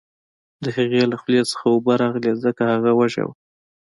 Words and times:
د 0.63 0.65
هغې 0.77 1.01
له 1.11 1.15
خولې 1.21 1.41
څخه 1.51 1.65
اوبه 1.73 1.93
راغلې 2.03 2.31
ځکه 2.43 2.61
هغه 2.73 2.91
وږې 2.99 3.23
وه 3.25 3.33